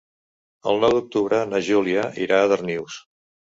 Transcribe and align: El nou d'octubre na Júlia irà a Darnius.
El 0.71 0.81
nou 0.83 0.95
d'octubre 0.95 1.43
na 1.53 1.61
Júlia 1.69 2.09
irà 2.25 2.43
a 2.47 2.51
Darnius. 2.57 3.01